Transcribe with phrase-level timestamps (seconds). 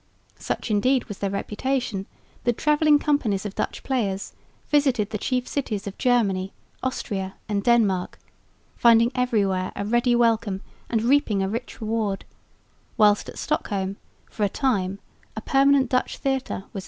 [0.39, 2.07] Such indeed was their reputation
[2.43, 4.33] that travelling companies of Dutch players
[4.67, 8.17] visited the chief cities of Germany, Austria and Denmark,
[8.75, 12.25] finding everywhere a ready welcome and reaping a rich reward,
[12.97, 14.97] whilst at Stockholm for a time
[15.35, 16.77] a permanent Dutch theatre was established.